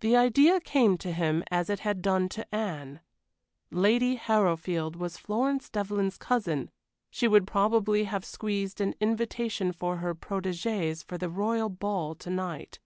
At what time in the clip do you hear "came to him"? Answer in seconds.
0.62-1.44